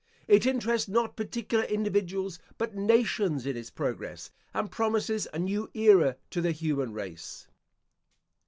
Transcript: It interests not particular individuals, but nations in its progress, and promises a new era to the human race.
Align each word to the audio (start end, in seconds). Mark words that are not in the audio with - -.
It 0.27 0.47
interests 0.47 0.87
not 0.89 1.15
particular 1.15 1.63
individuals, 1.65 2.39
but 2.57 2.73
nations 2.75 3.45
in 3.45 3.55
its 3.55 3.69
progress, 3.69 4.31
and 4.51 4.71
promises 4.71 5.27
a 5.31 5.37
new 5.37 5.69
era 5.75 6.17
to 6.31 6.41
the 6.41 6.51
human 6.53 6.91
race. 6.91 7.45